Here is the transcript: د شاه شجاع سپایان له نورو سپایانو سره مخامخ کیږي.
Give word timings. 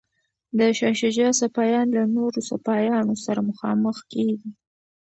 د 0.57 0.59
شاه 0.77 0.95
شجاع 1.01 1.31
سپایان 1.41 1.87
له 1.97 2.03
نورو 2.15 2.39
سپایانو 2.49 3.15
سره 3.25 3.39
مخامخ 3.49 3.97
کیږي. 4.11 4.49